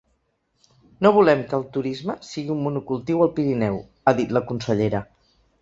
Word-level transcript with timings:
No 1.05 1.11
volem 1.17 1.43
que 1.51 1.55
el 1.57 1.67
turisme 1.75 2.15
sigui 2.29 2.55
un 2.55 2.63
monocultiu 2.69 3.21
al 3.27 3.33
Pirineu, 3.39 3.81
ha 4.07 4.15
dit 4.23 4.37
la 4.39 4.47
consellera. 4.53 5.05